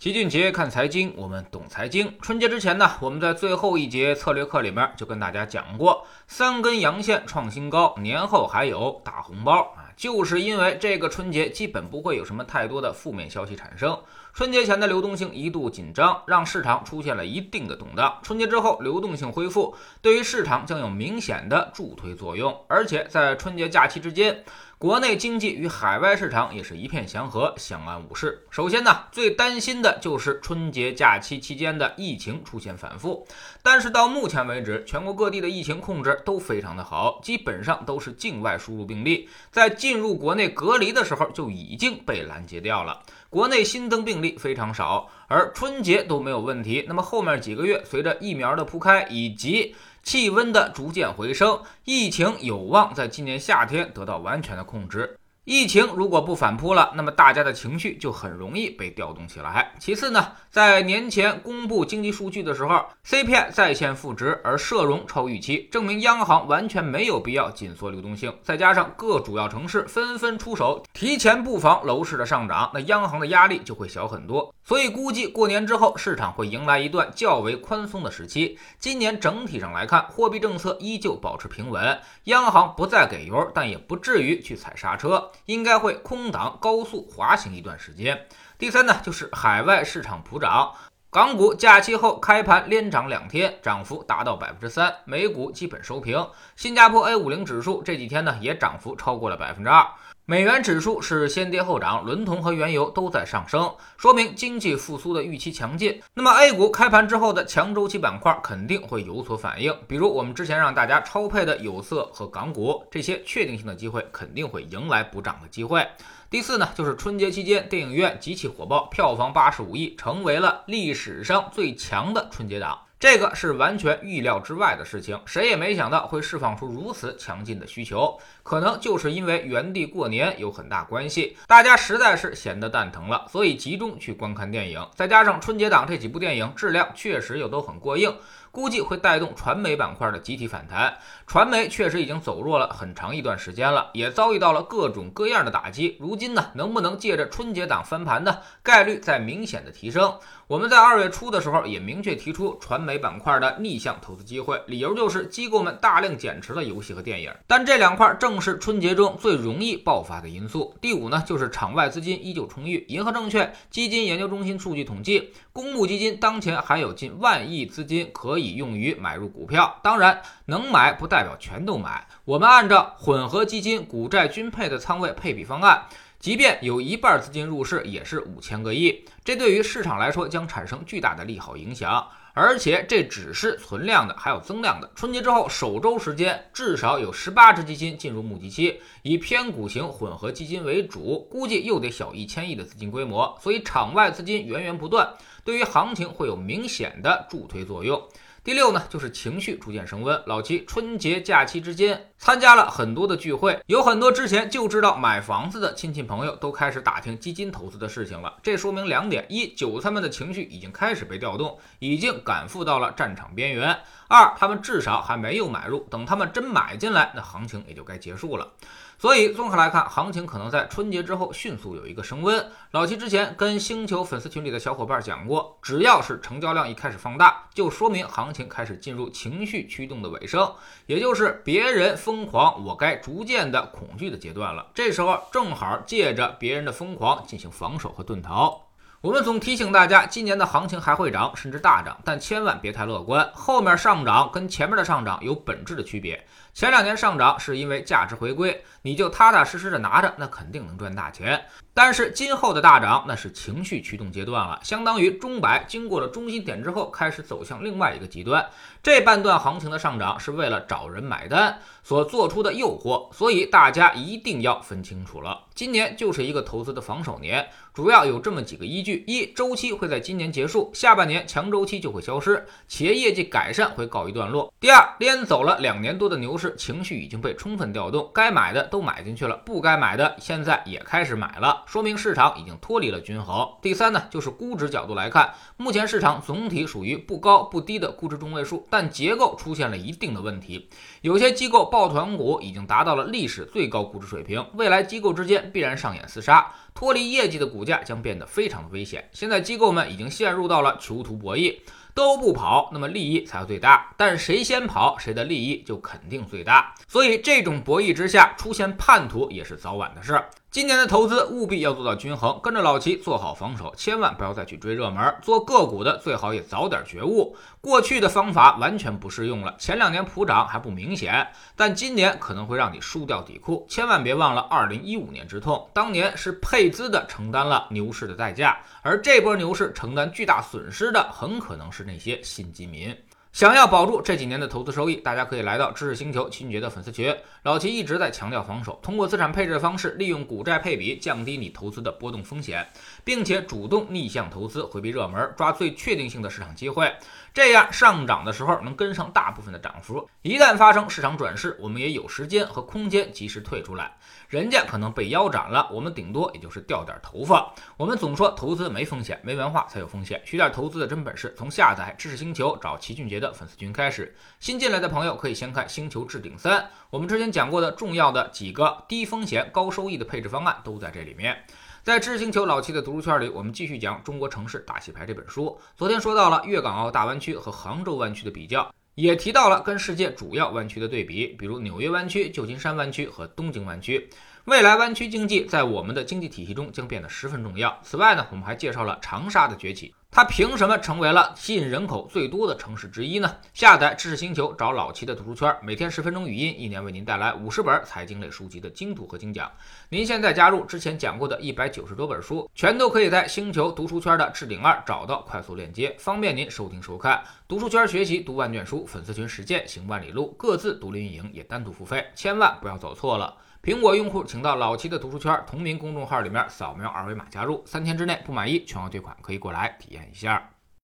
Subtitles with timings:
[0.00, 2.16] 齐俊杰看财经，我们懂财经。
[2.22, 13.98] 春节之前呢，我们在最后一节策略课里面就跟大家讲过，三根阳线创新高，年后还有大红包啊，就是因为这个春节基本不会有什么太多的负面消息产生。
[14.32, 18.20] 春节前的流动性一度紧张，让市场出现了一定的动荡。
[18.22, 22.56] 春节之后流动性恢复，对于市场将有明显的助推作用。
[22.68, 24.44] 而且在春节假期之间，
[24.76, 28.46] 国内经济与海外市场也是一片祥和，相安无事。
[28.48, 33.26] 首先呢，最担心的就是春节假期期间的疫情出现反复。
[33.60, 43.00] 但是到目前为止，全国各地的疫情控制都非常的好，基本上都是境外输入病例，在进入国内隔离的时候就已经被拦截掉了。
[43.30, 46.84] 国内新增病例非常少，而春节都没有问题。
[46.86, 55.16] 那么后面几个月，随着疫苗的铺开以及气温的逐渐回升，疫情有望在今年夏天得到完全的控制。
[55.50, 59.72] 疫情如果不反扑了，那么大家的情绪就很容易被调动起来。
[59.78, 68.30] 其次呢，在年前公布经济数据的时候，CPI 再现负值，而社融超预期，证明央行完全没有必要紧缩流动性。
[68.42, 74.54] 再加上各主要城市纷纷出手，提前布防楼市的上涨，那央行的压力就会小很多。
[74.62, 78.58] 所以估计过年之后，市场会迎来一段较为宽松的时期。
[78.78, 85.30] 今年整体上来看，货币政策依旧保持平稳，央行不再给油，但也不至于去踩刹车。
[85.46, 88.26] 应该会空档高速滑行一段时间。
[88.58, 90.74] 第三呢，就是海外市场普涨，
[91.10, 96.28] 港股假期后开盘连涨两天，涨幅达到百分之三，美股基本收平。
[96.56, 99.86] 新加坡 A 五零指数这几天呢也涨幅超过了百分之二。
[100.30, 106.02] 美元指数是先跌后涨，伦铜和原油都在上升，说明经济复苏的预期强劲。
[106.12, 115.82] 那么 A 股开盘之后的强周期板块肯定会有所反应，比如我们之前让大家超配的有色和港股，这些确定性的机会肯定会迎来补涨的机会。
[116.28, 122.78] 第四呢，就是春节期间电影院极其火爆，票房八十五亿，成为了历史上最强的春节档。
[123.00, 128.18] 这个是完全预料之外的事情，谁也没想到会释放出如此强劲的需求。
[128.42, 134.84] 可能就是因为原地过年有很大关系，大家实在是闲得蛋疼了，所以集中去观看电影。
[134.96, 138.12] 再加上春节档这几部电影质量确实又都很过硬，
[138.58, 140.98] 估计会带动传媒板块的集体反弹。
[141.28, 145.96] 传媒确实已经走弱了很长一段时间了，也遭遇到了各种各样的打击。
[146.00, 148.38] 如今呢，能不能借着春节档翻盘呢？
[148.60, 150.12] 概率在明显的提升。
[150.48, 160.74] 我们在二月初的时候也明确提出传媒板块的逆向投资机会，理由就是机构们大量减持了游戏和电影，但这两块正是春节中最容易爆发的因素。
[160.80, 162.84] 第五呢，就是场外资金依旧充裕。
[162.88, 169.78] 银河证券基金研究中心数据统计，公募基金当前还有近万亿资金可以用于买入股票。
[169.82, 172.06] 当然，能买不代表全都买。
[172.24, 175.86] 我们按照混合基金股债均配的仓位配比方案。
[176.18, 182.08] 即便有一半资金入市，也是五千个亿，这对于市场来说将产生巨大的利好影响。
[182.34, 184.88] 而且这只是存量的，还有增量的。
[184.94, 195.14] 春节之后首周时间，至少有十八只基金进入募集期，以偏股型混合基金为主，估计又得小一千亿的资金规模，所以场外资金源源不断，
[195.44, 198.00] 对于行情会有明显的助推作用。
[198.48, 200.22] 第六呢，就是情绪逐渐升温。
[200.24, 208.38] 老齐春节假期之间参加了很多的聚会，有很多之前就知道买房子的亲戚朋友都开始打听基金投资的事情了。
[208.42, 213.70] 这说明两点：一，韭菜们的情绪已经开始被调动，已经赶赴到了战场边缘；
[214.08, 218.54] 二，他们至少还没有买入，等他们真买进来，那行情也就该结束了。
[218.98, 222.50] 所以综合来看，行情可能在春节之后迅速有一个升温。
[222.72, 230.52] 老七之前跟星球粉丝群里的小伙伴讲过，只要是成交量一开始放大，就说明行情开始进入情绪驱动的尾声，
[230.86, 234.66] 也就是别人疯狂，我该逐渐的恐惧的阶段了。
[234.74, 238.67] 这时候正好借着别人的疯狂进行防守和遁逃。
[239.00, 243.30] 我们总提醒大家，今年的行情还会涨，甚至大涨，但千万别太乐观。
[243.32, 246.26] 后面上涨跟前面的上涨有本质的区别。
[246.52, 251.40] 前两年上涨是因为价值回归，你就踏踏实实的拿着，那肯定能赚大钱。
[251.72, 258.44] 但是今后的大涨，那是情绪驱动阶段了，相当于中百经过了中心点之后，开始走向另外一个极端。
[258.82, 265.44] 这半段行情的上涨是为了找人买单所做出的诱惑，所以大家一定要分清楚了。
[265.54, 281.62] 今年就是一个投资的防守年，主要有这么几个依据：一，周期会在今年结束，下半年强周期就会消失，企业业绩改善会告一段落；第二，连走了两年多的牛市，情绪已经被充分调动，该买的都买进去了，不该买的现在也开始买了。
[281.68, 283.48] 说明市场已经脱离了均衡。
[283.62, 290.68] 第三呢，就是估值角度来看，目前市场总体属于不高不低的估值中位数，但结构出现了一定的问题。
[291.02, 296.52] 有些机构抱团股已经达到了历史最高估值水平，未来机构之间必然上演厮杀。
[296.78, 299.10] 脱离业绩的股价将变得非常的危险。
[299.12, 301.58] 现在机构们已经陷入到了囚徒博弈。
[301.92, 303.92] 都不跑，那么利益才会最大。
[303.96, 306.72] 但谁先跑，谁的利益就肯定最大。
[306.86, 310.22] 所以这种博弈之下，出现叛徒也是早晚的事。
[310.50, 315.14] 今年的投资务必要做到均衡，跟着老齐做好防守，千万不要再去追热门。
[315.20, 319.54] 做个股的最好也早点觉悟，过去的方法完全不适用了。
[319.58, 323.66] 前两年普涨还不明显，但今年可能会让你输掉底裤。
[323.68, 332.96] 千万别忘了2015年之痛，当年是配资的承担了牛市的代价，而这波牛市承担巨大损失的很可能是那些新基民。
[333.32, 337.14] 想要保住这几年的投资收益，大家可以来到知识星球齐俊杰的粉丝群。
[337.42, 342.66] 老齐一直在强调防守，通过资产配置的方式，利用股债配比降低你投资的波动风险，
[343.04, 346.92] 并且主动逆向投资，回避热门，抓最确定性的市场机会。
[347.34, 353.92] 这样上涨的时候能跟上大部分的涨幅，一旦发生市场转势，我们也有时间和空间及时退出来。
[354.28, 357.54] 人家可能被腰斩了，我们顶多也就是掉点头发。
[357.76, 360.20] 我们总说投资没风险，没文化才有风险。
[360.24, 364.14] 学点投资的真本事，从下载知识星球找齐俊杰的粉丝群开始。
[364.40, 366.60] 新进来的朋友可以先看《星球置顶三》，
[366.90, 371.44] 我们之前讲过的重要的几个低风险高收益的配置方案都在这里面。
[371.82, 375.58] 在知识星球老七的读书圈里，我们继续讲《中国城市大洗牌》这本书。
[375.74, 384.10] 昨天说到了粤港澳大湾区和杭州湾区的比较，也提到了跟世界主要湾区的对比，比如纽约湾区、旧金山湾区和东京湾区。
[384.44, 387.78] 未来湾区经济在我们的经济体系中将变得十分重要。
[387.82, 389.94] 此外呢，我们还介绍了长沙的崛起。
[390.10, 393.36] 它凭什么成为了吸引人口最多的城市之一呢？
[393.52, 399.48] 下载知识星球，找老齐的读书圈，每天十分钟语音，一年为您带来五十本财经类书籍的精读和精讲。
[399.90, 407.22] 您现在加入之前讲过的一百九十多本书，全都可以在星球读书圈的置顶二找到快速链接，方便您收听收看。
[407.46, 413.36] 读书圈学习读万卷书，粉丝群实践行万里路，各自独立运营也单独付费，千万不要走错了。
[413.62, 420.50] 苹果用户请到老齐的读书圈同名公众号里面扫描二维码加入，三天之内不满意全额退款，可以过来体验一下。